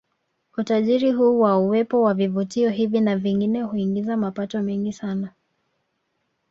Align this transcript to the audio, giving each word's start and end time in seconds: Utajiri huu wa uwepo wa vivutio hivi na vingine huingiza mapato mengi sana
Utajiri 0.57 1.11
huu 1.11 1.39
wa 1.39 1.57
uwepo 1.57 2.01
wa 2.01 2.13
vivutio 2.13 2.69
hivi 2.69 2.99
na 3.01 3.17
vingine 3.17 3.61
huingiza 3.61 4.17
mapato 4.17 4.61
mengi 4.61 4.93
sana 4.93 5.33